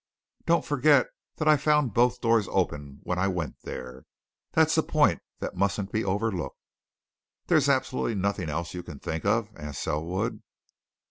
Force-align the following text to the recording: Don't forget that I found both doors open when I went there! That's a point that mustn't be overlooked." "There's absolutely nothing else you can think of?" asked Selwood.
Don't 0.47 0.65
forget 0.65 1.09
that 1.35 1.47
I 1.47 1.57
found 1.57 1.93
both 1.93 2.21
doors 2.21 2.47
open 2.49 3.01
when 3.03 3.19
I 3.19 3.27
went 3.27 3.61
there! 3.61 4.07
That's 4.53 4.75
a 4.75 4.81
point 4.81 5.21
that 5.37 5.55
mustn't 5.55 5.91
be 5.91 6.03
overlooked." 6.03 6.57
"There's 7.45 7.69
absolutely 7.69 8.15
nothing 8.15 8.49
else 8.49 8.73
you 8.73 8.81
can 8.81 8.97
think 8.97 9.25
of?" 9.25 9.51
asked 9.55 9.83
Selwood. 9.83 10.41